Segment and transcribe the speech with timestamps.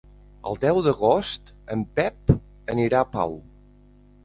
[0.51, 2.35] El deu d'agost en Pep
[2.77, 3.39] anirà a Pau.